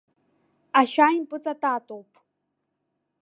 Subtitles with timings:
[0.79, 2.11] Ашьа импыҵататоуп!